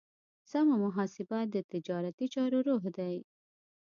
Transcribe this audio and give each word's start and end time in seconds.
سمه 0.51 0.75
محاسبه 0.85 1.39
د 1.53 1.55
تجارتي 1.71 2.27
چارو 2.35 2.59
روح 2.67 2.83
دی. 2.97 3.15